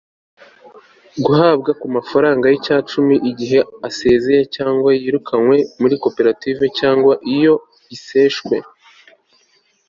guhabwa 1.25 1.71
ku 1.79 1.87
mafaranga 1.95 2.45
y'igicumbi 2.51 3.15
igihe 3.31 3.59
asezeye 3.87 4.41
cyangwa 4.55 4.89
yirukanywe 5.01 5.57
muri 5.81 5.95
koperative 6.03 6.63
cyangwa 6.79 7.13
iyo 7.37 7.55
iseshwe 7.95 8.55